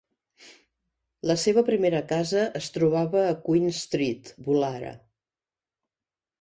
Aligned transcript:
La 1.31 1.35
seva 1.41 1.63
primera 1.67 1.99
casa 2.13 2.47
es 2.61 2.71
trobava 2.79 3.23
a 3.27 3.37
Queen 3.45 3.71
Street, 3.83 4.35
Woollahra. 4.49 4.99